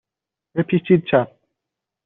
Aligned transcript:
بپیچید 0.55 1.01
چپ. 1.09 1.27